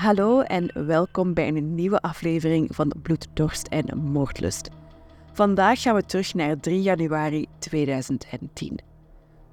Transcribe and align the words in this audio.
Hallo 0.00 0.40
en 0.40 0.86
welkom 0.86 1.34
bij 1.34 1.48
een 1.48 1.74
nieuwe 1.74 2.00
aflevering 2.00 2.74
van 2.74 2.92
Bloed, 3.02 3.28
Dorst 3.32 3.66
en 3.66 3.98
Moordlust. 3.98 4.68
Vandaag 5.32 5.82
gaan 5.82 5.94
we 5.94 6.04
terug 6.04 6.34
naar 6.34 6.60
3 6.60 6.82
januari 6.82 7.46
2010. 7.58 8.78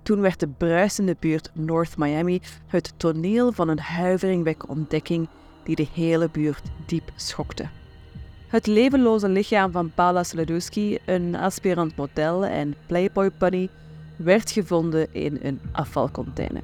Toen 0.04 0.22
werd 0.22 0.40
de 0.40 0.48
bruisende 0.48 1.16
buurt 1.20 1.52
North 1.54 1.98
Miami 1.98 2.42
het 2.68 2.94
toneel 2.98 3.52
van 3.52 3.70
een 3.70 3.80
huiveringwekkende 3.80 4.74
ontdekking 4.74 5.28
die 5.64 5.76
de 5.76 5.88
hele 5.94 6.30
buurt 6.30 6.64
diep 6.86 7.12
schokte. 7.16 7.70
Het 8.48 8.68
levenloze 8.68 9.30
lichaam 9.30 9.72
van 9.72 9.92
Paula 9.96 10.24
Sladowski, 10.24 10.98
een 11.06 11.36
aspirant 11.36 11.96
model 11.96 12.46
en 12.46 12.76
Playboy 12.86 13.32
bunny, 13.38 13.70
werd 14.16 14.52
gevonden 14.52 15.14
in 15.14 15.40
een 15.42 15.60
afvalcontainer. 15.72 16.64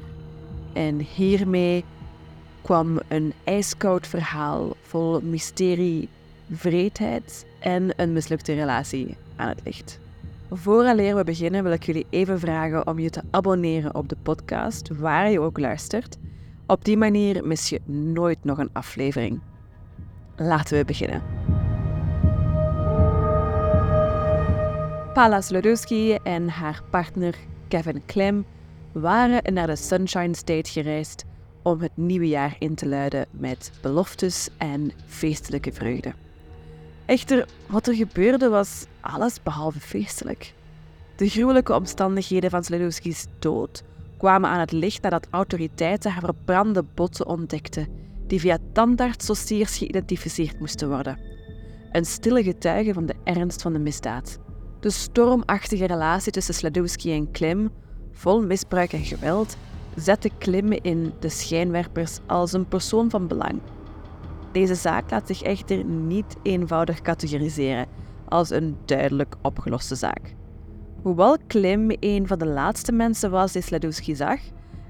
En 0.73 1.00
hiermee 1.00 1.84
kwam 2.64 3.00
een 3.07 3.34
ijskoud 3.43 4.07
verhaal 4.07 4.75
vol 4.82 5.21
mysterie, 5.21 6.09
vreedheid 6.52 7.45
en 7.59 7.90
een 7.95 8.13
mislukte 8.13 8.54
relatie 8.54 9.17
aan 9.35 9.48
het 9.48 9.62
licht. 9.63 9.99
Vooraleer 10.52 11.16
we 11.16 11.23
beginnen 11.23 11.63
wil 11.63 11.71
ik 11.71 11.84
jullie 11.84 12.05
even 12.09 12.40
vragen 12.40 12.88
om 12.88 12.99
je 12.99 13.09
te 13.09 13.21
abonneren 13.31 13.95
op 13.95 14.09
de 14.09 14.18
podcast, 14.23 14.88
waar 14.88 15.30
je 15.30 15.40
ook 15.40 15.59
luistert. 15.59 16.18
Op 16.68 16.85
die 16.85 16.98
manier 16.98 17.48
mis 17.48 17.70
je 17.70 17.81
nooit 17.85 18.44
nog 18.44 18.57
een 18.57 18.70
aflevering. 18.73 19.40
Laten 20.35 20.77
we 20.77 20.85
beginnen. 20.85 21.21
Paula 25.13 25.41
Slodowski 25.41 26.13
en 26.13 26.49
haar 26.49 26.82
partner 26.90 27.35
Kevin 27.68 28.02
Clem 28.05 28.45
waren 28.91 29.54
naar 29.54 29.68
de 29.68 29.76
Sunshine 29.76 30.35
State 30.35 30.71
gereisd 30.71 31.26
om 31.63 31.80
het 31.80 31.91
nieuwe 31.95 32.27
jaar 32.27 32.55
in 32.59 32.76
te 32.76 32.88
luiden 32.88 33.26
met 33.31 33.71
beloftes 33.81 34.49
en 34.58 34.91
feestelijke 35.05 35.71
vreugde. 35.71 36.13
Echter, 37.05 37.48
wat 37.68 37.87
er 37.87 37.96
gebeurde 37.96 38.49
was 38.49 38.85
alles 38.99 39.43
behalve 39.43 39.79
feestelijk. 39.79 40.54
De 41.15 41.29
gruwelijke 41.29 41.74
omstandigheden 41.76 42.49
van 42.49 42.63
Sledowski's 42.63 43.26
dood 43.40 43.84
kwamen 44.18 44.49
aan 44.49 44.60
het 44.60 44.71
licht 44.71 45.02
nadat 45.02 45.27
autoriteiten 45.29 46.12
haar 46.12 46.21
verbrande 46.21 46.84
botten 46.93 47.27
ontdekten, 47.27 47.87
die 48.27 48.40
via 48.40 48.57
tandartsdossiers 48.74 49.77
geïdentificeerd 49.77 50.59
moesten 50.59 50.90
worden. 50.90 51.20
Een 51.91 52.05
stille 52.05 52.43
getuige 52.43 52.93
van 52.93 53.05
de 53.05 53.15
ernst 53.24 53.62
van 53.62 53.74
de 53.74 53.80
misdaad. 53.80 54.40
De 54.80 54.90
stormachtige 54.90 55.85
relatie 55.85 56.32
tussen 56.32 56.54
Sledowski 56.54 57.12
en 57.13 57.32
Klim, 57.32 57.71
vol 58.12 58.46
misbruik 58.46 58.93
en 58.93 59.05
geweld, 59.05 59.57
zette 59.96 60.30
Klim 60.38 60.72
in 60.72 61.13
de 61.20 61.30
schijnwerpers 61.30 62.20
als 62.26 62.54
een 62.54 62.68
persoon 62.68 63.10
van 63.10 63.27
belang. 63.27 63.60
Deze 64.52 64.75
zaak 64.75 65.12
laat 65.12 65.28
zich 65.28 65.41
echter 65.41 65.84
niet 65.86 66.36
eenvoudig 66.41 67.02
categoriseren 67.02 67.86
als 68.28 68.50
een 68.50 68.78
duidelijk 68.86 69.36
opgeloste 69.41 69.96
zaak. 69.96 70.36
Hoewel 71.02 71.38
Klim 71.47 71.96
een 72.00 72.28
van 72.28 72.40
de 72.40 72.46
laatste 72.46 72.91
mensen 72.91 73.31
was 73.31 73.52
die 73.52 73.62
Sledowski 73.62 74.16
zag, 74.16 74.40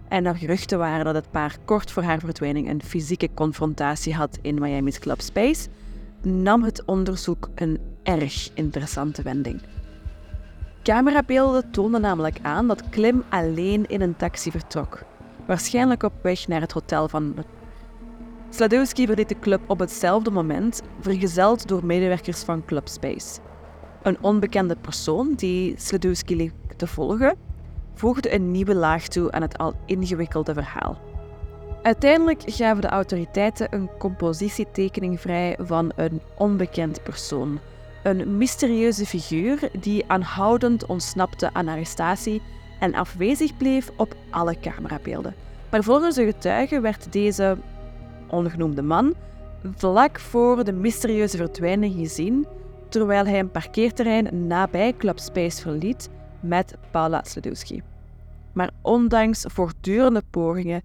en 0.07 0.25
er 0.25 0.35
geruchten 0.35 0.77
waren 0.77 1.05
dat 1.05 1.15
het 1.15 1.31
paar 1.31 1.57
kort 1.65 1.91
voor 1.91 2.03
haar 2.03 2.19
verdwijning 2.19 2.69
een 2.69 2.83
fysieke 2.83 3.29
confrontatie 3.33 4.13
had 4.13 4.39
in 4.41 4.59
Miami's 4.59 4.99
Club 4.99 5.21
Space, 5.21 5.67
nam 6.21 6.63
het 6.63 6.85
onderzoek 6.85 7.49
een 7.55 7.79
erg 8.03 8.49
interessante 8.53 9.21
wending. 9.21 9.61
Camerabeelden 10.83 11.71
toonden 11.71 12.01
namelijk 12.01 12.39
aan 12.41 12.67
dat 12.67 12.89
Klim 12.89 13.23
alleen 13.29 13.85
in 13.87 14.01
een 14.01 14.15
taxi 14.15 14.51
vertrok, 14.51 15.03
waarschijnlijk 15.45 16.03
op 16.03 16.13
weg 16.21 16.47
naar 16.47 16.61
het 16.61 16.71
hotel 16.71 17.07
van 17.07 17.35
Sladowski 18.49 19.05
verliet 19.05 19.29
de 19.29 19.39
club 19.39 19.61
op 19.67 19.79
hetzelfde 19.79 20.31
moment, 20.31 20.81
vergezeld 20.99 21.67
door 21.67 21.85
medewerkers 21.85 22.43
van 22.43 22.65
Club 22.65 22.87
Space. 22.87 23.39
Een 24.01 24.17
onbekende 24.21 24.75
persoon 24.75 25.33
die 25.33 25.73
Sladowski 25.77 26.35
leek 26.35 26.53
te 26.77 26.87
volgen, 26.87 27.37
voegde 27.93 28.33
een 28.33 28.51
nieuwe 28.51 28.75
laag 28.75 29.07
toe 29.07 29.31
aan 29.31 29.41
het 29.41 29.57
al 29.57 29.73
ingewikkelde 29.85 30.53
verhaal. 30.53 30.97
Uiteindelijk 31.81 32.41
gaven 32.45 32.81
de 32.81 32.87
autoriteiten 32.87 33.67
een 33.69 33.89
compositietekening 33.97 35.19
vrij 35.19 35.57
van 35.61 35.91
een 35.95 36.21
onbekend 36.37 37.03
persoon, 37.03 37.59
een 38.03 38.37
mysterieuze 38.37 39.05
figuur 39.05 39.69
die 39.79 40.03
aanhoudend 40.07 40.85
ontsnapte 40.85 41.53
aan 41.53 41.67
arrestatie 41.67 42.41
en 42.79 42.93
afwezig 42.93 43.57
bleef 43.57 43.91
op 43.95 44.15
alle 44.29 44.59
camerabeelden. 44.59 45.35
Maar 45.71 45.83
volgens 45.83 46.15
de 46.15 46.25
getuigen 46.25 46.81
werd 46.81 47.13
deze 47.13 47.57
ongenoemde 48.27 48.81
man 48.81 49.13
vlak 49.75 50.19
voor 50.19 50.63
de 50.63 50.71
mysterieuze 50.71 51.37
verdwijning 51.37 51.95
gezien 51.95 52.47
terwijl 52.89 53.25
hij 53.25 53.39
een 53.39 53.51
parkeerterrein 53.51 54.47
nabij 54.47 54.93
Club 54.97 55.19
Space 55.19 55.61
verliet 55.61 56.09
met 56.39 56.75
Paula 56.91 57.23
Sledowski. 57.23 57.81
Maar 58.53 58.71
ondanks 58.81 59.45
voortdurende 59.47 60.23
pogingen 60.29 60.81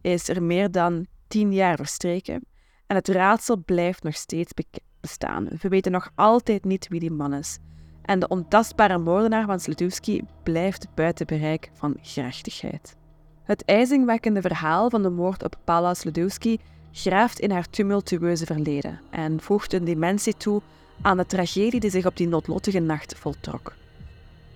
is 0.00 0.28
er 0.28 0.42
meer 0.42 0.70
dan 0.70 1.06
tien 1.28 1.52
jaar 1.52 1.76
verstreken 1.76 2.44
en 2.86 2.96
het 2.96 3.08
raadsel 3.08 3.62
blijft 3.64 4.02
nog 4.02 4.14
steeds 4.14 4.52
bestaan. 5.00 5.48
We 5.60 5.68
weten 5.68 5.92
nog 5.92 6.10
altijd 6.14 6.64
niet 6.64 6.88
wie 6.88 7.00
die 7.00 7.10
man 7.10 7.34
is. 7.34 7.58
En 8.02 8.18
de 8.18 8.28
ontastbare 8.28 8.98
moordenaar 8.98 9.46
van 9.46 9.60
Sledowski 9.60 10.22
blijft 10.42 10.86
buiten 10.94 11.26
bereik 11.26 11.70
van 11.74 11.96
gerechtigheid. 12.02 12.96
Het 13.42 13.64
ijzingwekkende 13.64 14.40
verhaal 14.40 14.90
van 14.90 15.02
de 15.02 15.10
moord 15.10 15.44
op 15.44 15.58
Paula 15.64 15.94
Sledowski 15.94 16.58
graaft 16.92 17.38
in 17.38 17.50
haar 17.50 17.70
tumultueuze 17.70 18.46
verleden 18.46 19.00
en 19.10 19.40
voegt 19.40 19.72
een 19.72 19.84
dimensie 19.84 20.36
toe 20.36 20.62
aan 21.02 21.16
de 21.16 21.26
tragedie 21.26 21.80
die 21.80 21.90
zich 21.90 22.06
op 22.06 22.16
die 22.16 22.28
noodlottige 22.28 22.78
nacht 22.78 23.18
voltrok. 23.18 23.74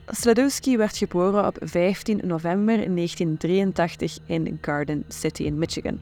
Sladowski 0.07 0.77
werd 0.77 0.97
geboren 0.97 1.47
op 1.47 1.57
15 1.61 2.21
november 2.23 2.77
1983 2.77 4.19
in 4.27 4.59
Garden 4.61 5.05
City 5.09 5.43
in 5.43 5.59
Michigan 5.59 5.99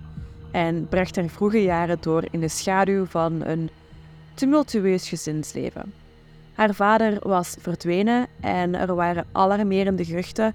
en 0.50 0.88
bracht 0.88 1.16
haar 1.16 1.28
vroege 1.28 1.62
jaren 1.62 1.98
door 2.00 2.24
in 2.30 2.40
de 2.40 2.48
schaduw 2.48 3.04
van 3.04 3.44
een 3.44 3.70
tumultueus 4.34 5.08
gezinsleven. 5.08 5.92
Haar 6.52 6.74
vader 6.74 7.28
was 7.28 7.56
verdwenen 7.58 8.26
en 8.40 8.74
er 8.74 8.94
waren 8.94 9.26
alarmerende 9.32 10.04
geruchten 10.04 10.54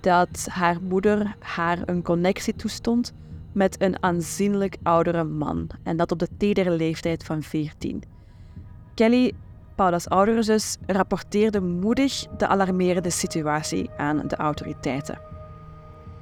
dat 0.00 0.46
haar 0.50 0.76
moeder 0.82 1.36
haar 1.38 1.78
een 1.86 2.02
connectie 2.02 2.56
toestond 2.56 3.12
met 3.52 3.82
een 3.82 4.02
aanzienlijk 4.02 4.76
oudere 4.82 5.24
man 5.24 5.68
en 5.82 5.96
dat 5.96 6.12
op 6.12 6.18
de 6.18 6.28
tedere 6.36 6.70
leeftijd 6.70 7.24
van 7.24 7.42
14. 7.42 8.02
Kelly, 8.94 9.32
Paula's 9.74 10.08
oudere 10.08 10.42
zus, 10.42 10.76
rapporteerde 10.86 11.60
moedig 11.60 12.26
de 12.36 12.46
alarmerende 12.46 13.10
situatie 13.10 13.90
aan 13.96 14.22
de 14.26 14.36
autoriteiten. 14.36 15.18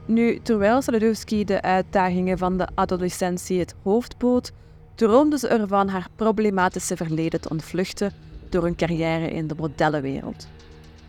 Nu, 0.06 0.38
terwijl 0.38 0.82
Sadowski 0.82 1.44
de 1.44 1.62
uitdagingen 1.62 2.38
van 2.38 2.56
de 2.56 2.68
adolescentie 2.74 3.58
het 3.58 3.74
hoofd 3.82 4.18
bood, 4.18 4.52
droomde 4.94 5.38
ze 5.38 5.48
ervan 5.48 5.88
haar 5.88 6.08
problematische 6.16 6.97
verleden 6.97 7.41
te 7.41 7.48
ontvluchten 7.48 8.12
door 8.48 8.64
een 8.64 8.76
carrière 8.76 9.30
in 9.30 9.47
de 9.47 9.54
modellenwereld. 9.54 10.47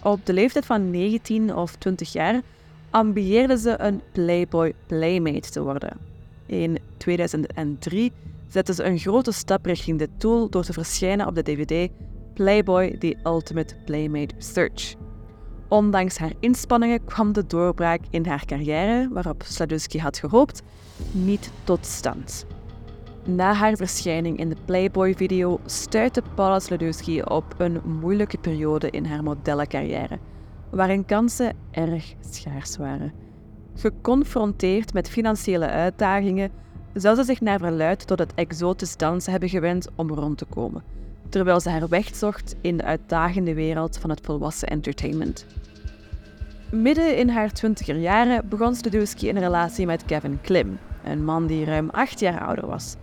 Op 0.03 0.25
de 0.25 0.33
leeftijd 0.33 0.65
van 0.65 0.91
19 0.91 1.55
of 1.55 1.75
20 1.75 2.11
jaar 2.11 2.41
ambieerde 2.89 3.57
ze 3.57 3.75
een 3.77 4.01
Playboy 4.11 4.73
Playmate 4.87 5.49
te 5.49 5.61
worden. 5.61 5.97
In 6.45 6.77
2003 6.97 8.11
zette 8.47 8.73
ze 8.73 8.83
een 8.83 8.99
grote 8.99 9.31
stap 9.31 9.65
richting 9.65 9.99
dit 9.99 10.09
doel 10.17 10.49
door 10.49 10.63
te 10.63 10.73
verschijnen 10.73 11.27
op 11.27 11.35
de 11.35 11.43
DVD 11.43 11.91
Playboy 12.33 12.97
The 12.97 13.17
Ultimate 13.23 13.75
Playmate 13.85 14.35
Search. 14.37 14.95
Ondanks 15.67 16.17
haar 16.17 16.33
inspanningen 16.39 17.05
kwam 17.05 17.33
de 17.33 17.47
doorbraak 17.47 18.01
in 18.09 18.25
haar 18.25 18.45
carrière, 18.45 19.09
waarop 19.11 19.43
Sladowski 19.45 19.99
had 19.99 20.17
gehoopt, 20.17 20.61
niet 21.11 21.51
tot 21.63 21.85
stand. 21.85 22.45
Na 23.25 23.53
haar 23.53 23.75
verschijning 23.75 24.37
in 24.37 24.49
de 24.49 24.55
Playboy-video 24.65 25.59
stuitte 25.65 26.21
Paula 26.35 26.59
Sladowski 26.59 27.21
op 27.21 27.55
een 27.57 27.81
moeilijke 27.99 28.37
periode 28.37 28.89
in 28.89 29.05
haar 29.05 29.23
modellencarrière, 29.23 30.19
waarin 30.69 31.05
kansen 31.05 31.55
erg 31.71 32.13
schaars 32.31 32.77
waren. 32.77 33.13
Geconfronteerd 33.75 34.93
met 34.93 35.09
financiële 35.09 35.69
uitdagingen 35.69 36.51
zou 36.93 37.15
ze 37.15 37.23
zich 37.23 37.41
naar 37.41 37.59
verluid 37.59 38.07
tot 38.07 38.19
het 38.19 38.33
exotisch 38.35 38.97
dansen 38.97 39.31
hebben 39.31 39.49
gewend 39.49 39.87
om 39.95 40.09
rond 40.09 40.37
te 40.37 40.45
komen, 40.45 40.83
terwijl 41.29 41.59
ze 41.59 41.69
haar 41.69 41.87
weg 41.87 42.15
zocht 42.15 42.55
in 42.61 42.77
de 42.77 42.83
uitdagende 42.83 43.53
wereld 43.53 43.97
van 43.97 44.09
het 44.09 44.21
volwassen 44.23 44.67
entertainment. 44.67 45.45
Midden 46.71 47.17
in 47.17 47.29
haar 47.29 47.51
twintiger 47.51 47.97
jaren 47.97 48.49
begon 48.49 48.75
Sledowski 48.75 49.29
een 49.29 49.39
relatie 49.39 49.85
met 49.85 50.05
Kevin 50.05 50.41
Klim, 50.41 50.77
een 51.03 51.25
man 51.25 51.47
die 51.47 51.65
ruim 51.65 51.89
acht 51.89 52.19
jaar 52.19 52.45
ouder 52.45 52.67
was. 52.67 52.95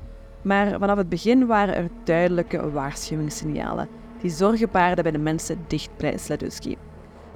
Maar 0.42 0.78
vanaf 0.78 0.96
het 0.96 1.08
begin 1.08 1.46
waren 1.46 1.74
er 1.74 1.88
duidelijke 2.04 2.70
waarschuwingssignalen 2.70 3.88
die 4.20 4.30
zorgen 4.30 4.70
baarden 4.70 5.02
bij 5.02 5.12
de 5.12 5.18
mensen 5.18 5.64
dicht 5.66 5.90
bij 5.96 6.18
Sledowski. 6.18 6.76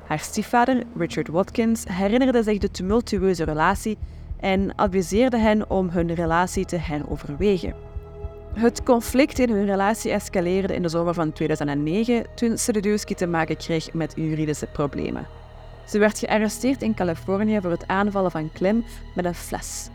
Haar 0.07 0.19
stiefvader, 0.19 0.83
Richard 0.97 1.29
Watkins, 1.29 1.85
herinnerde 1.89 2.43
zich 2.43 2.59
de 2.59 2.71
tumultueuze 2.71 3.45
relatie 3.45 3.99
en 4.41 4.75
adviseerde 4.75 5.39
hen 5.39 5.71
om 5.71 5.89
hun 5.89 6.15
relatie 6.15 6.65
te 6.65 6.77
heroverwegen. 6.77 7.75
Het 8.55 8.83
conflict 8.83 9.39
in 9.39 9.51
hun 9.51 9.67
relatie 9.67 10.11
escaleerde 10.11 10.75
in 10.75 10.83
de 10.83 10.89
zomer 10.89 11.15
van 11.15 11.33
2009 11.33 12.27
toen 12.35 12.59
Sedudowski 12.59 13.15
te 13.15 13.27
maken 13.27 13.57
kreeg 13.57 13.93
met 13.93 14.13
juridische 14.17 14.67
problemen. 14.67 15.27
Ze 15.87 15.99
werd 15.99 16.19
gearresteerd 16.19 16.83
in 16.83 16.95
Californië 16.95 17.61
voor 17.61 17.71
het 17.71 17.87
aanvallen 17.87 18.31
van 18.31 18.53
Klim 18.53 18.85
met 19.15 19.25
een 19.25 19.35
fles. 19.35 19.89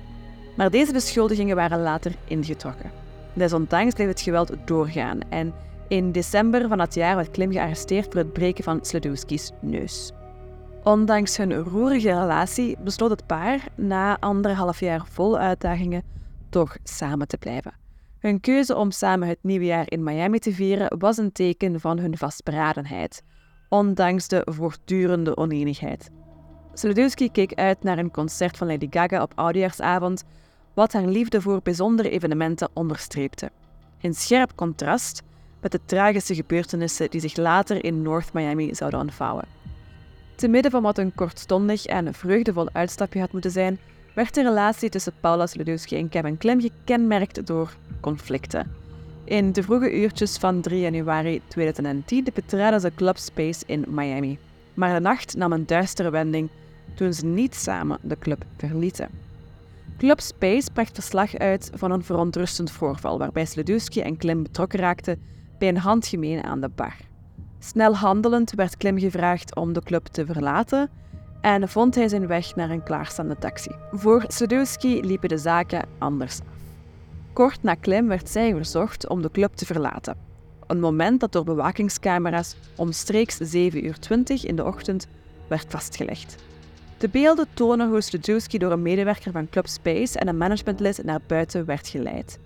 Maar 0.60 0.70
deze 0.70 0.94
beschuldigingen 0.94 1.56
waren 1.56 1.82
later 1.82 2.16
ingetrokken. 2.28 2.92
Desondanks 3.34 3.94
bleef 3.94 4.08
het 4.08 4.22
geweld 4.22 4.54
doorgaan 4.66 5.20
en 5.30 5.54
in 5.88 6.12
december 6.12 6.68
van 6.68 6.78
dat 6.78 6.94
jaar 6.94 7.16
werd 7.16 7.32
Klim 7.32 7.52
gearresteerd 7.52 8.06
voor 8.06 8.16
het 8.16 8.34
breken 8.34 8.64
van 8.64 8.80
Sledowski's 8.82 9.52
neus. 9.62 10.12
Ondanks 10.84 11.38
hun 11.38 11.54
roerige 11.54 12.08
relatie 12.08 12.78
besloot 12.84 13.10
het 13.10 13.26
paar 13.26 13.68
na 13.76 14.20
anderhalf 14.20 14.80
jaar 14.80 15.06
vol 15.10 15.38
uitdagingen 15.38 16.04
toch 16.50 16.78
samen 16.84 17.28
te 17.28 17.38
blijven. 17.38 17.74
Hun 18.20 18.40
keuze 18.40 18.76
om 18.76 18.92
samen 18.92 19.28
het 19.28 19.40
nieuwe 19.42 19.66
jaar 19.66 19.86
in 19.92 20.04
Miami 20.04 20.40
te 20.40 20.54
vieren 20.54 20.98
was 20.98 21.18
een 21.18 21.32
teken 21.32 21.80
van 21.80 22.00
hun 22.00 22.18
vastberadenheid, 22.18 23.24
ondanks 23.70 24.28
de 24.28 24.42
voortdurende 24.46 25.38
oneenigheid. 25.38 26.10
Sledowski 26.74 27.32
keek 27.32 27.54
uit 27.54 27.84
naar 27.84 27.98
een 27.98 28.12
concert 28.12 28.58
van 28.58 28.68
Lady 28.68 28.88
Gaga 28.90 29.22
op 29.22 29.32
oudejaarsavond, 29.36 30.24
wat 30.80 30.94
haar 30.94 31.06
liefde 31.06 31.42
voor 31.42 31.60
bijzondere 31.64 32.10
evenementen 32.10 32.70
onderstreepte. 32.74 33.52
In 34.02 34.14
scherp 34.14 34.52
contrast 34.56 35.24
met 35.62 35.72
de 35.72 35.80
tragische 35.86 36.36
gebeurtenissen 36.36 37.10
die 37.10 37.22
zich 37.22 37.36
later 37.36 37.84
in 37.84 38.02
North 38.02 38.34
Miami 38.34 38.76
zouden 38.76 39.00
ontvouwen. 39.00 39.46
Te 40.36 40.48
midden 40.48 40.72
van 40.72 40.82
wat 40.82 40.98
een 40.98 41.16
kortstondig 41.16 41.86
en 41.86 42.14
vreugdevol 42.14 42.70
uitstapje 42.72 43.20
had 43.20 43.32
moeten 43.32 43.52
zijn, 43.52 43.80
werd 44.16 44.34
de 44.34 44.42
relatie 44.42 44.90
tussen 44.90 45.14
Paula 45.20 45.48
Sledowski 45.48 45.96
en 45.98 46.10
Kevin 46.10 46.38
Clem 46.38 46.62
gekenmerkt 46.62 47.48
door 47.48 47.76
conflicten. 48.00 48.72
In 49.24 49.52
de 49.52 49.64
vroege 49.64 49.96
uurtjes 50.02 50.38
van 50.38 50.62
3 50.62 50.80
januari 50.80 51.42
2010 51.48 52.28
betraden 52.34 52.82
ze 52.82 52.92
Club 52.96 53.18
Space 53.18 53.64
in 53.66 53.86
Miami. 53.88 54.38
Maar 54.74 54.94
de 54.94 55.02
nacht 55.02 55.38
nam 55.38 55.52
een 55.52 55.66
duistere 55.66 56.10
wending 56.10 56.50
toen 56.96 57.14
ze 57.14 57.26
niet 57.26 57.56
samen 57.56 57.98
de 58.02 58.18
club 58.20 58.46
verlieten. 58.58 59.29
Club 60.00 60.22
Space 60.22 60.72
bracht 60.74 60.94
verslag 60.94 61.38
uit 61.38 61.72
van 61.74 61.92
een 61.92 62.04
verontrustend 62.04 62.72
voorval 62.72 63.18
waarbij 63.18 63.46
Sledowski 63.46 64.02
en 64.02 64.18
Klim 64.18 64.44
betrokken 64.44 64.80
raakten 64.80 65.22
bij 65.58 65.68
een 65.68 65.78
handgemeen 65.78 66.44
aan 66.44 66.62
de 66.62 66.70
bar. 66.70 66.96
Snel 67.60 67.96
handelend 67.96 68.52
werd 68.52 68.78
Klim 68.78 69.00
gevraagd 69.00 69.56
om 69.56 69.74
de 69.74 69.84
club 69.84 70.06
te 70.06 70.26
verlaten 70.26 70.90
en 71.42 71.70
vond 71.70 71.96
hij 71.96 72.08
zijn 72.08 72.28
weg 72.28 72.56
naar 72.56 72.70
een 72.70 72.84
klaarstaande 72.84 73.38
taxi. 73.38 73.72
Voor 73.92 74.24
Sledowski 74.28 75.02
liepen 75.02 75.30
de 75.30 75.38
zaken 75.38 75.88
anders 75.98 76.40
af. 76.40 76.46
Kort 77.34 77.64
na 77.64 77.74
Klim 77.74 78.08
werd 78.08 78.30
zij 78.30 78.54
verzocht 78.54 79.10
om 79.10 79.22
de 79.22 79.32
club 79.32 79.54
te 79.56 79.66
verlaten. 79.66 80.18
Een 80.68 80.80
moment 80.80 81.20
dat 81.20 81.32
door 81.32 81.44
bewakingscamera's 81.44 82.56
omstreeks 82.76 83.40
7.20 83.40 83.48
uur 83.56 83.98
in 84.44 84.56
de 84.56 84.66
ochtend 84.66 85.08
werd 85.48 85.66
vastgelegd. 85.70 86.48
De 87.00 87.10
beelden 87.10 87.48
tonen 87.54 87.90
hoe 87.90 88.02
Sledowski 88.02 88.58
door 88.58 88.72
een 88.72 88.82
medewerker 88.82 89.32
van 89.32 89.50
Club 89.50 89.68
Space 89.68 90.20
en 90.20 90.28
een 90.28 90.38
managementlid 90.38 91.04
naar 91.04 91.20
buiten 91.28 91.66
werd 91.66 91.88
geleid. 91.88 92.40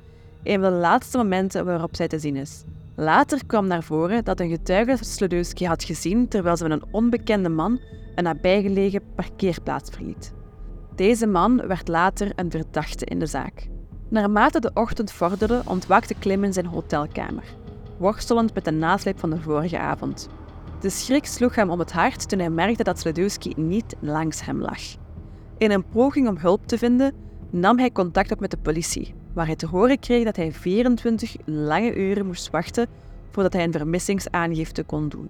Een 0.44 0.61
van 0.61 0.71
de 0.71 0.77
laatste 0.77 1.17
momenten 1.17 1.65
waarop 1.65 1.95
zij 1.95 2.07
te 2.07 2.19
zien 2.19 2.35
is. 2.35 2.63
Later 2.95 3.45
kwam 3.45 3.67
naar 3.67 3.83
voren 3.83 4.23
dat 4.23 4.39
een 4.39 4.50
getuige 4.50 4.97
Sledowski 5.00 5.65
had 5.65 5.83
gezien 5.83 6.27
terwijl 6.27 6.57
ze 6.57 6.67
met 6.67 6.71
een 6.71 6.88
onbekende 6.91 7.50
man 7.50 7.79
een 8.15 8.23
nabijgelegen 8.23 9.01
parkeerplaats 9.15 9.89
verliet. 9.89 10.33
Deze 10.95 11.27
man 11.27 11.67
werd 11.67 11.88
later 11.88 12.31
een 12.35 12.51
verdachte 12.51 13.05
in 13.05 13.19
de 13.19 13.25
zaak. 13.25 13.67
Naarmate 14.09 14.59
de 14.59 14.71
ochtend 14.73 15.11
vorderde, 15.11 15.61
ontwaakte 15.65 16.13
Klim 16.19 16.44
in 16.44 16.53
zijn 16.53 16.65
hotelkamer, 16.65 17.44
worstelend 17.97 18.53
met 18.53 18.65
de 18.65 18.71
nasleep 18.71 19.19
van 19.19 19.29
de 19.29 19.41
vorige 19.41 19.79
avond. 19.79 20.29
De 20.83 20.89
schrik 20.89 21.25
sloeg 21.25 21.56
hem 21.56 21.69
om 21.69 21.80
het 21.80 21.91
hart 21.91 22.30
toen 22.30 22.39
hij 22.39 22.50
merkte 22.50 22.83
dat 22.83 23.00
Sledowski 23.00 23.53
niet 23.56 23.95
langs 24.00 24.45
hem 24.45 24.62
lag. 24.62 24.81
In 25.57 25.71
een 25.71 25.85
poging 25.88 26.27
om 26.27 26.38
hulp 26.38 26.68
te 26.68 26.77
vinden, 26.77 27.13
nam 27.50 27.80
hij 27.80 27.91
contact 27.91 28.31
op 28.31 28.39
met 28.39 28.51
de 28.51 28.57
politie, 28.57 29.13
waar 29.33 29.45
hij 29.45 29.56
te 29.56 29.68
horen 29.68 30.00
kreeg 30.00 30.24
dat 30.24 30.35
hij 30.35 30.51
24 30.51 31.35
lange 31.45 31.95
uren 31.95 32.25
moest 32.25 32.50
wachten 32.50 32.88
voordat 33.31 33.53
hij 33.53 33.63
een 33.63 33.71
vermissingsaangifte 33.71 34.83
kon 34.83 35.09
doen. 35.09 35.30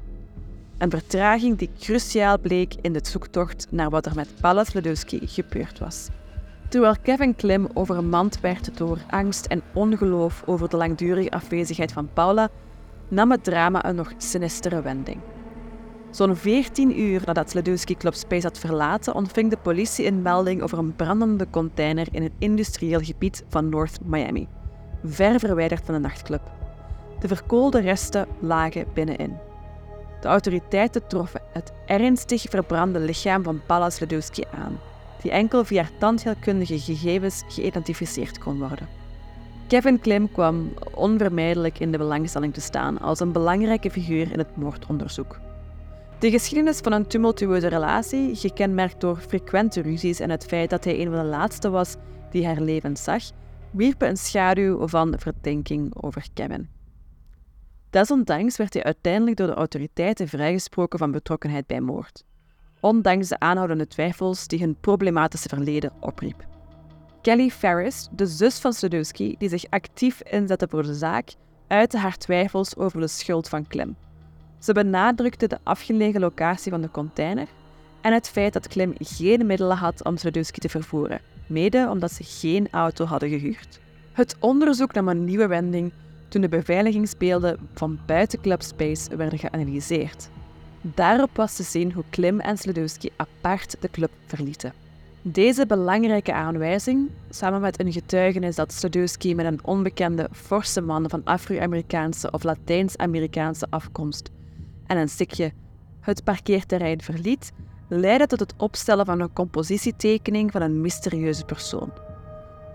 Een 0.77 0.89
vertraging 0.89 1.57
die 1.57 1.69
cruciaal 1.79 2.39
bleek 2.39 2.73
in 2.81 2.93
de 2.93 3.01
zoektocht 3.03 3.67
naar 3.69 3.89
wat 3.89 4.05
er 4.05 4.15
met 4.15 4.29
Paula 4.41 4.63
Sledowski 4.63 5.19
gebeurd 5.27 5.79
was. 5.79 6.07
Terwijl 6.69 6.95
Kevin 7.01 7.35
Klim 7.35 7.67
overmand 7.73 8.39
werd 8.39 8.77
door 8.77 8.97
angst 9.09 9.45
en 9.45 9.61
ongeloof 9.73 10.43
over 10.45 10.69
de 10.69 10.77
langdurige 10.77 11.31
afwezigheid 11.31 11.91
van 11.91 12.09
Paula, 12.13 12.49
nam 13.07 13.31
het 13.31 13.43
drama 13.43 13.85
een 13.85 13.95
nog 13.95 14.13
sinistere 14.17 14.81
wending. 14.81 15.19
Zo'n 16.13 16.35
14 16.35 16.99
uur 16.99 17.21
nadat 17.25 17.49
Sledowski 17.49 17.97
Club 17.97 18.13
Space 18.13 18.47
had 18.47 18.59
verlaten, 18.59 19.15
ontving 19.15 19.49
de 19.49 19.57
politie 19.57 20.05
een 20.05 20.21
melding 20.21 20.61
over 20.61 20.77
een 20.77 20.95
brandende 20.95 21.47
container 21.49 22.07
in 22.11 22.23
een 22.23 22.33
industrieel 22.37 22.99
gebied 22.99 23.43
van 23.49 23.69
North 23.69 23.99
Miami, 24.05 24.47
ver 25.03 25.39
verwijderd 25.39 25.85
van 25.85 25.93
de 25.93 25.99
nachtclub. 25.99 26.41
De 27.19 27.27
verkoolde 27.27 27.79
resten 27.79 28.27
lagen 28.39 28.85
binnenin. 28.93 29.37
De 30.21 30.27
autoriteiten 30.27 31.07
troffen 31.07 31.41
het 31.53 31.73
ernstig 31.85 32.41
verbrande 32.49 32.99
lichaam 32.99 33.43
van 33.43 33.61
Paula 33.65 33.89
Sledowski 33.89 34.43
aan, 34.51 34.79
die 35.21 35.31
enkel 35.31 35.65
via 35.65 35.85
tandheelkundige 35.99 36.79
gegevens 36.79 37.43
geïdentificeerd 37.47 38.37
kon 38.37 38.59
worden. 38.59 38.87
Kevin 39.67 39.99
Klim 39.99 40.31
kwam 40.31 40.73
onvermijdelijk 40.93 41.79
in 41.79 41.91
de 41.91 41.97
belangstelling 41.97 42.53
te 42.53 42.61
staan 42.61 42.99
als 42.99 43.19
een 43.19 43.31
belangrijke 43.31 43.91
figuur 43.91 44.31
in 44.31 44.39
het 44.39 44.55
moordonderzoek. 44.55 45.39
De 46.23 46.31
geschiedenis 46.31 46.79
van 46.79 46.91
een 46.91 47.07
tumultueuze 47.07 47.67
relatie, 47.67 48.35
gekenmerkt 48.35 49.01
door 49.01 49.17
frequente 49.17 49.81
ruzies 49.81 50.19
en 50.19 50.29
het 50.29 50.45
feit 50.45 50.69
dat 50.69 50.83
hij 50.83 50.99
een 50.99 51.11
van 51.11 51.19
de 51.19 51.29
laatste 51.29 51.69
was 51.69 51.95
die 52.31 52.45
haar 52.45 52.61
leven 52.61 52.97
zag, 52.97 53.23
wierpen 53.71 54.09
een 54.09 54.17
schaduw 54.17 54.87
van 54.87 55.15
verdenking 55.17 56.03
over 56.03 56.25
Kevin. 56.33 56.69
Desondanks 57.89 58.57
werd 58.57 58.73
hij 58.73 58.83
uiteindelijk 58.83 59.37
door 59.37 59.47
de 59.47 59.53
autoriteiten 59.53 60.27
vrijgesproken 60.27 60.99
van 60.99 61.11
betrokkenheid 61.11 61.67
bij 61.67 61.81
moord, 61.81 62.23
ondanks 62.79 63.27
de 63.27 63.39
aanhoudende 63.39 63.87
twijfels 63.87 64.47
die 64.47 64.59
hun 64.59 64.79
problematische 64.79 65.49
verleden 65.49 65.91
opriep. 65.99 66.45
Kelly 67.21 67.49
Ferris, 67.49 68.07
de 68.11 68.25
zus 68.25 68.59
van 68.59 68.73
Sledowski, 68.73 69.35
die 69.37 69.49
zich 69.49 69.65
actief 69.69 70.21
inzette 70.21 70.67
voor 70.69 70.83
de 70.83 70.95
zaak, 70.95 71.33
uitte 71.67 71.97
haar 71.97 72.17
twijfels 72.17 72.75
over 72.75 72.99
de 72.99 73.07
schuld 73.07 73.49
van 73.49 73.67
Klim. 73.67 73.95
Ze 74.63 74.73
benadrukte 74.73 75.47
de 75.47 75.57
afgelegen 75.63 76.19
locatie 76.19 76.71
van 76.71 76.81
de 76.81 76.91
container 76.91 77.47
en 78.01 78.13
het 78.13 78.29
feit 78.29 78.53
dat 78.53 78.67
Klim 78.67 78.93
geen 78.97 79.45
middelen 79.45 79.77
had 79.77 80.03
om 80.03 80.17
Sledowski 80.17 80.59
te 80.59 80.69
vervoeren, 80.69 81.21
mede 81.47 81.87
omdat 81.89 82.11
ze 82.11 82.23
geen 82.23 82.67
auto 82.71 83.05
hadden 83.05 83.29
gehuurd. 83.29 83.79
Het 84.11 84.35
onderzoek 84.39 84.93
nam 84.93 85.07
een 85.07 85.25
nieuwe 85.25 85.47
wending 85.47 85.91
toen 86.27 86.41
de 86.41 86.49
beveiligingsbeelden 86.49 87.57
van 87.73 87.99
buiten 88.05 88.41
Club 88.41 88.61
Space 88.61 89.15
werden 89.15 89.39
geanalyseerd. 89.39 90.29
Daarop 90.81 91.35
was 91.35 91.55
te 91.55 91.63
zien 91.63 91.91
hoe 91.91 92.03
Klim 92.09 92.39
en 92.39 92.57
Sledowski 92.57 93.09
apart 93.15 93.75
de 93.79 93.89
club 93.89 94.11
verlieten. 94.25 94.73
Deze 95.21 95.65
belangrijke 95.65 96.33
aanwijzing, 96.33 97.09
samen 97.29 97.61
met 97.61 97.79
een 97.79 97.91
getuigenis 97.91 98.55
dat 98.55 98.73
Sledowski 98.73 99.35
met 99.35 99.45
een 99.45 99.63
onbekende 99.63 100.29
forse 100.31 100.81
man 100.81 101.09
van 101.09 101.21
Afro-Amerikaanse 101.23 102.31
of 102.31 102.43
Latijns-Amerikaanse 102.43 103.67
afkomst 103.69 104.31
en 104.87 104.97
een 104.97 105.09
sikje 105.09 105.51
het 105.99 106.23
parkeerterrein 106.23 107.01
verliet, 107.01 107.51
leidde 107.87 108.27
tot 108.27 108.39
het 108.39 108.53
opstellen 108.57 109.05
van 109.05 109.19
een 109.19 109.33
compositietekening 109.33 110.51
van 110.51 110.61
een 110.61 110.81
mysterieuze 110.81 111.45
persoon. 111.45 111.91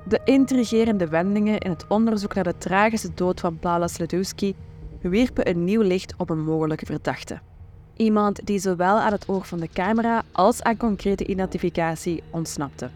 De 0.08 0.20
intrigerende 0.24 1.08
wendingen 1.08 1.58
in 1.58 1.70
het 1.70 1.86
onderzoek 1.88 2.34
naar 2.34 2.44
de 2.44 2.58
tragische 2.58 3.14
dood 3.14 3.40
van 3.40 3.58
Paula 3.58 3.88
Sledowski 3.88 4.54
wierpen 5.02 5.48
een 5.48 5.64
nieuw 5.64 5.82
licht 5.82 6.14
op 6.16 6.30
een 6.30 6.44
mogelijke 6.44 6.86
verdachte. 6.86 7.40
Iemand 7.96 8.46
die 8.46 8.58
zowel 8.58 8.98
aan 8.98 9.12
het 9.12 9.28
oog 9.28 9.46
van 9.46 9.60
de 9.60 9.68
camera 9.72 10.22
als 10.32 10.62
aan 10.62 10.76
concrete 10.76 11.26
identificatie 11.26 12.22
ontsnapte. 12.30 12.90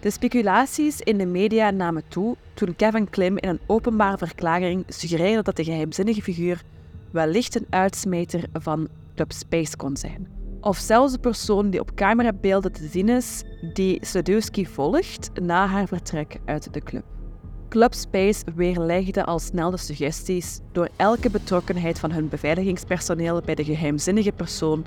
De 0.00 0.10
speculaties 0.10 1.00
in 1.00 1.18
de 1.18 1.26
media 1.26 1.70
namen 1.70 2.02
toe 2.08 2.36
toen 2.54 2.76
Kevin 2.76 3.10
Klim 3.10 3.38
in 3.38 3.48
een 3.48 3.60
openbare 3.66 4.18
verklaring 4.18 4.84
suggereerde 4.88 5.42
dat 5.42 5.56
de 5.56 5.64
geheimzinnige 5.64 6.22
figuur 6.22 6.62
wellicht 7.10 7.56
een 7.56 7.66
uitsmeter 7.70 8.44
van 8.52 8.88
Club 9.14 9.32
Space 9.32 9.76
kon 9.76 9.96
zijn. 9.96 10.28
Of 10.60 10.76
zelfs 10.76 11.12
de 11.12 11.18
persoon 11.18 11.70
die 11.70 11.80
op 11.80 11.94
camerabeelden 11.94 12.72
te 12.72 12.86
zien 12.86 13.08
is, 13.08 13.42
die 13.72 13.98
Sadowski 14.04 14.66
volgt 14.66 15.30
na 15.40 15.66
haar 15.66 15.86
vertrek 15.86 16.38
uit 16.44 16.72
de 16.72 16.80
club. 16.80 17.04
Club 17.68 17.94
Space 17.94 18.44
weerlegde 18.54 19.24
al 19.24 19.38
snel 19.38 19.70
de 19.70 19.76
suggesties 19.76 20.60
door 20.72 20.88
elke 20.96 21.30
betrokkenheid 21.30 21.98
van 21.98 22.12
hun 22.12 22.28
beveiligingspersoneel 22.28 23.40
bij 23.40 23.54
de 23.54 23.64
geheimzinnige 23.64 24.32
persoon 24.32 24.84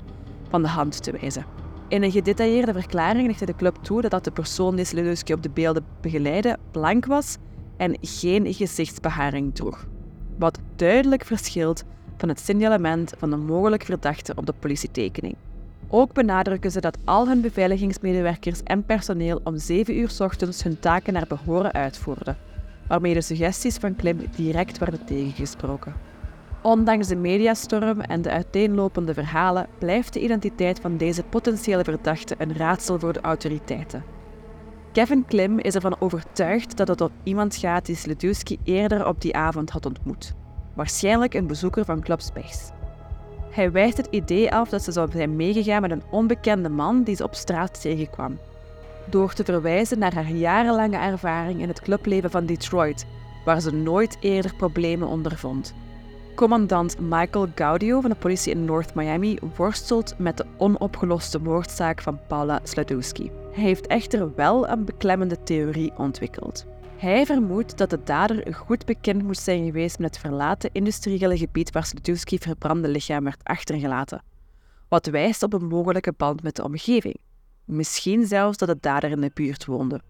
van 0.48 0.62
de 0.62 0.68
hand 0.68 1.02
te 1.02 1.12
wijzen. 1.12 1.44
In 1.88 2.02
een 2.02 2.10
gedetailleerde 2.10 2.72
verklaring 2.72 3.26
legde 3.26 3.46
de 3.46 3.54
club 3.54 3.76
toe 3.82 4.08
dat 4.08 4.24
de 4.24 4.30
persoon 4.30 4.76
die 4.76 4.84
Sledowski 4.84 5.32
op 5.32 5.42
de 5.42 5.50
beelden 5.50 5.84
begeleidde 6.00 6.58
blank 6.70 7.06
was 7.06 7.36
en 7.76 7.96
geen 8.00 8.54
gezichtsbeharing 8.54 9.54
droeg. 9.54 9.86
Wat 10.38 10.58
duidelijk 10.76 11.24
verschilt 11.24 11.84
van 12.16 12.28
het 12.28 12.40
signalement 12.40 13.14
van 13.18 13.30
de 13.30 13.36
mogelijk 13.36 13.84
verdachte 13.84 14.32
op 14.36 14.46
de 14.46 14.54
politietekening. 14.58 15.36
Ook 15.88 16.12
benadrukken 16.12 16.70
ze 16.70 16.80
dat 16.80 16.98
al 17.04 17.28
hun 17.28 17.40
beveiligingsmedewerkers 17.40 18.62
en 18.62 18.84
personeel 18.84 19.40
om 19.44 19.58
7 19.58 19.98
uur 19.98 20.16
ochtends 20.18 20.62
hun 20.62 20.80
taken 20.80 21.12
naar 21.12 21.26
behoren 21.28 21.72
uitvoerden, 21.72 22.36
waarmee 22.86 23.14
de 23.14 23.20
suggesties 23.20 23.76
van 23.76 23.96
Klim 23.96 24.18
direct 24.36 24.78
werden 24.78 25.04
tegengesproken. 25.04 25.94
Ondanks 26.62 27.06
de 27.06 27.16
mediastorm 27.16 28.00
en 28.00 28.22
de 28.22 28.30
uiteenlopende 28.30 29.14
verhalen 29.14 29.66
blijft 29.78 30.12
de 30.12 30.20
identiteit 30.20 30.80
van 30.80 30.96
deze 30.96 31.22
potentiële 31.22 31.84
verdachte 31.84 32.34
een 32.38 32.56
raadsel 32.56 32.98
voor 32.98 33.12
de 33.12 33.20
autoriteiten. 33.20 34.04
Kevin 34.92 35.24
Klim 35.24 35.58
is 35.58 35.74
ervan 35.74 36.00
overtuigd 36.00 36.76
dat 36.76 36.88
het 36.88 37.00
om 37.00 37.10
iemand 37.22 37.56
gaat 37.56 37.86
die 37.86 37.96
Sledowski 37.96 38.58
eerder 38.64 39.06
op 39.06 39.20
die 39.20 39.36
avond 39.36 39.70
had 39.70 39.86
ontmoet. 39.86 40.34
Waarschijnlijk 40.74 41.34
een 41.34 41.46
bezoeker 41.46 41.84
van 41.84 42.00
Club. 42.00 42.20
Hij 43.50 43.72
wijst 43.72 43.96
het 43.96 44.08
idee 44.10 44.52
af 44.52 44.68
dat 44.68 44.82
ze 44.82 44.92
zou 44.92 45.10
zijn 45.12 45.36
meegegaan 45.36 45.80
met 45.80 45.90
een 45.90 46.02
onbekende 46.10 46.68
man 46.68 47.02
die 47.02 47.16
ze 47.16 47.24
op 47.24 47.34
straat 47.34 47.80
tegenkwam. 47.80 48.38
Door 49.10 49.32
te 49.32 49.44
verwijzen 49.44 49.98
naar 49.98 50.14
haar 50.14 50.30
jarenlange 50.30 50.96
ervaring 50.96 51.60
in 51.60 51.68
het 51.68 51.80
clubleven 51.80 52.30
van 52.30 52.46
Detroit, 52.46 53.06
waar 53.44 53.60
ze 53.60 53.74
nooit 53.74 54.16
eerder 54.20 54.54
problemen 54.54 55.08
ondervond. 55.08 55.74
Commandant 56.34 56.96
Michael 57.00 57.46
Gaudio 57.54 58.00
van 58.00 58.10
de 58.10 58.16
politie 58.16 58.52
in 58.52 58.64
North 58.64 58.94
Miami 58.94 59.38
worstelt 59.56 60.14
met 60.18 60.36
de 60.36 60.44
onopgeloste 60.56 61.38
moordzaak 61.38 62.02
van 62.02 62.18
Paula 62.26 62.60
Sladowski. 62.62 63.30
Hij 63.52 63.64
heeft 63.64 63.86
echter 63.86 64.34
wel 64.34 64.68
een 64.68 64.84
beklemmende 64.84 65.42
theorie 65.42 65.92
ontwikkeld. 65.96 66.66
Hij 67.02 67.26
vermoedt 67.26 67.78
dat 67.78 67.90
de 67.90 68.02
dader 68.04 68.54
goed 68.54 68.84
bekend 68.84 69.22
moet 69.22 69.38
zijn 69.38 69.64
geweest 69.64 69.98
met 69.98 70.14
het 70.14 70.24
verlaten 70.24 70.70
industriële 70.72 71.38
gebied 71.38 71.70
waar 71.72 71.84
Sladowski 71.84 72.38
verbrande 72.38 72.88
lichaam 72.88 73.24
werd 73.24 73.44
achtergelaten, 73.44 74.22
wat 74.88 75.06
wijst 75.06 75.42
op 75.42 75.52
een 75.52 75.66
mogelijke 75.66 76.12
band 76.16 76.42
met 76.42 76.56
de 76.56 76.64
omgeving. 76.64 77.16
Misschien 77.64 78.26
zelfs 78.26 78.56
dat 78.58 78.68
de 78.68 78.76
dader 78.80 79.10
in 79.10 79.20
de 79.20 79.30
buurt 79.34 79.64
woonde. 79.64 80.00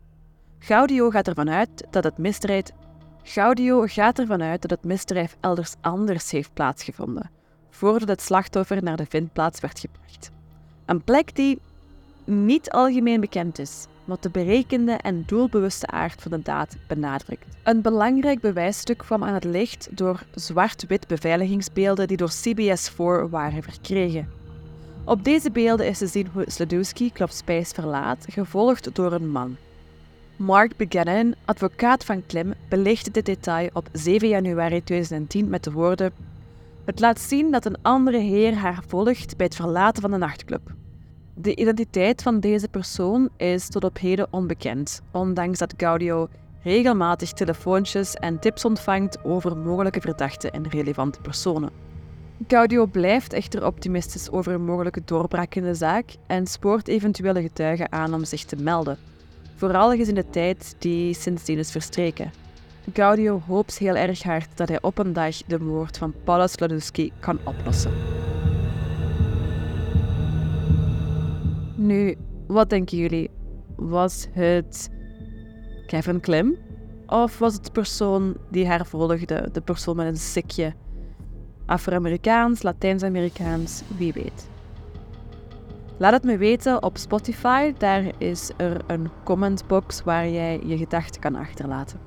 Gaudio 0.58 1.10
gaat 1.10 1.28
ervan 1.28 1.50
uit 1.50 1.86
dat 1.90 2.04
het 2.04 2.18
misdrijf 2.18 2.64
Gaudio 3.22 3.84
gaat 3.86 4.18
ervan 4.18 4.42
uit 4.42 4.62
dat 4.62 4.70
het 4.70 4.84
misdrijf 4.84 5.36
elders 5.40 5.74
anders 5.80 6.30
heeft 6.30 6.54
plaatsgevonden, 6.54 7.30
voordat 7.70 8.08
het 8.08 8.22
slachtoffer 8.22 8.82
naar 8.82 8.96
de 8.96 9.06
vindplaats 9.08 9.60
werd 9.60 9.80
gebracht. 9.80 10.30
Een 10.86 11.04
plek 11.04 11.36
die 11.36 11.60
niet 12.24 12.70
algemeen 12.70 13.20
bekend 13.20 13.58
is, 13.58 13.86
wat 14.04 14.22
de 14.22 14.30
berekende 14.30 14.92
en 14.92 15.22
doelbewuste 15.26 15.86
aard 15.86 16.22
van 16.22 16.30
de 16.30 16.42
daad 16.42 16.76
benadrukt. 16.86 17.46
Een 17.62 17.82
belangrijk 17.82 18.40
bewijsstuk 18.40 18.98
kwam 18.98 19.24
aan 19.24 19.34
het 19.34 19.44
licht 19.44 19.88
door 19.90 20.22
zwart-wit 20.34 21.06
beveiligingsbeelden 21.06 22.08
die 22.08 22.16
door 22.16 22.32
CBS4 22.32 23.30
waren 23.30 23.62
verkregen. 23.62 24.28
Op 25.04 25.24
deze 25.24 25.50
beelden 25.50 25.86
is 25.86 25.98
te 25.98 26.06
zien 26.06 26.28
hoe 26.32 26.44
Sladowski 26.46 27.12
Spice 27.28 27.74
verlaat, 27.74 28.26
gevolgd 28.28 28.94
door 28.94 29.12
een 29.12 29.30
man. 29.30 29.56
Mark 30.36 30.76
Buchanan, 30.76 31.34
advocaat 31.44 32.04
van 32.04 32.26
Klim, 32.26 32.54
belichtte 32.68 33.10
dit 33.10 33.26
detail 33.26 33.70
op 33.72 33.88
7 33.92 34.28
januari 34.28 34.82
2010 34.82 35.48
met 35.48 35.64
de 35.64 35.72
woorden: 35.72 36.12
Het 36.84 37.00
laat 37.00 37.20
zien 37.20 37.50
dat 37.50 37.64
een 37.64 37.82
andere 37.82 38.18
heer 38.18 38.54
haar 38.54 38.82
volgt 38.86 39.36
bij 39.36 39.46
het 39.46 39.56
verlaten 39.56 40.02
van 40.02 40.10
de 40.10 40.16
nachtclub. 40.16 40.72
De 41.34 41.56
identiteit 41.56 42.22
van 42.22 42.40
deze 42.40 42.68
persoon 42.68 43.28
is 43.36 43.68
tot 43.68 43.84
op 43.84 43.98
heden 43.98 44.26
onbekend, 44.30 45.02
ondanks 45.10 45.58
dat 45.58 45.74
Gaudio 45.76 46.28
regelmatig 46.62 47.32
telefoontjes 47.32 48.14
en 48.14 48.38
tips 48.38 48.64
ontvangt 48.64 49.24
over 49.24 49.56
mogelijke 49.56 50.00
verdachten 50.00 50.52
en 50.52 50.68
relevante 50.68 51.20
personen. 51.20 51.70
Gaudio 52.48 52.86
blijft 52.86 53.32
echter 53.32 53.66
optimistisch 53.66 54.30
over 54.30 54.52
een 54.52 54.64
mogelijke 54.64 55.02
doorbraak 55.04 55.54
in 55.54 55.62
de 55.62 55.74
zaak 55.74 56.04
en 56.26 56.46
spoort 56.46 56.88
eventuele 56.88 57.42
getuigen 57.42 57.92
aan 57.92 58.14
om 58.14 58.24
zich 58.24 58.44
te 58.44 58.56
melden, 58.56 58.98
vooral 59.56 59.96
gezien 59.96 60.14
de 60.14 60.30
tijd 60.30 60.74
die 60.78 61.14
sindsdien 61.14 61.58
is 61.58 61.70
verstreken. 61.70 62.32
Gaudio 62.92 63.42
hoopt 63.46 63.78
heel 63.78 63.96
erg 63.96 64.22
hard 64.22 64.48
dat 64.54 64.68
hij 64.68 64.82
op 64.82 64.98
een 64.98 65.12
dag 65.12 65.36
de 65.46 65.60
moord 65.60 65.98
van 65.98 66.14
Paula 66.24 66.46
Sladowski 66.46 67.12
kan 67.20 67.38
oplossen. 67.44 68.11
Nu, 71.92 72.16
wat 72.46 72.70
denken 72.70 72.98
jullie? 72.98 73.30
Was 73.76 74.28
het 74.30 74.90
Kevin 75.86 76.20
Klim? 76.20 76.56
Of 77.06 77.38
was 77.38 77.52
het 77.52 77.64
de 77.64 77.70
persoon 77.70 78.36
die 78.50 78.66
haar 78.66 78.86
volgde, 78.86 79.48
de 79.52 79.60
persoon 79.60 79.96
met 79.96 80.06
een 80.06 80.16
sikje? 80.16 80.72
Afro-Amerikaans, 81.66 82.62
Latijns-Amerikaans, 82.62 83.82
wie 83.96 84.12
weet. 84.12 84.48
Laat 85.96 86.12
het 86.12 86.24
me 86.24 86.36
weten 86.36 86.82
op 86.82 86.96
Spotify. 86.96 87.72
Daar 87.78 88.04
is 88.18 88.50
er 88.56 88.80
een 88.86 89.08
commentbox 89.24 90.02
waar 90.02 90.28
jij 90.28 90.60
je 90.64 90.76
gedachten 90.76 91.20
kan 91.20 91.34
achterlaten. 91.34 91.98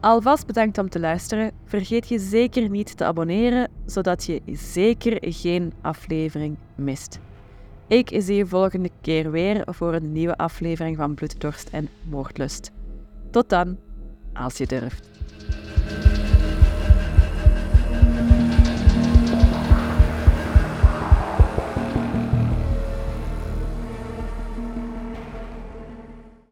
Alvast 0.00 0.46
bedankt 0.46 0.78
om 0.78 0.88
te 0.88 1.00
luisteren. 1.00 1.52
Vergeet 1.64 2.08
je 2.08 2.18
zeker 2.18 2.68
niet 2.70 2.96
te 2.96 3.04
abonneren, 3.04 3.70
zodat 3.86 4.24
je 4.24 4.42
zeker 4.52 5.16
geen 5.20 5.72
aflevering 5.80 6.56
mist. 6.74 7.20
Ik 7.92 8.10
zie 8.22 8.36
je 8.36 8.46
volgende 8.46 8.90
keer 9.00 9.30
weer 9.30 9.62
voor 9.66 9.94
een 9.94 10.12
nieuwe 10.12 10.36
aflevering 10.36 10.96
van 10.96 11.14
Bloeddorst 11.14 11.68
en 11.68 11.88
Moordlust. 12.02 12.70
Tot 13.30 13.48
dan, 13.48 13.78
als 14.32 14.56
je 14.56 14.66
durft. 14.66 15.11